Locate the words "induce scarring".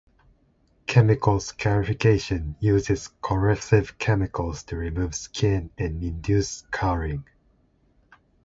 6.01-7.25